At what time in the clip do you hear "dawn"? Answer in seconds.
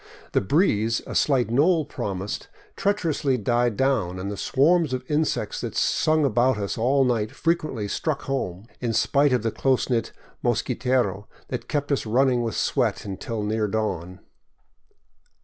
13.67-14.21